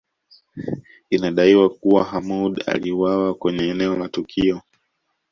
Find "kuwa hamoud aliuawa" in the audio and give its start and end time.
1.69-3.33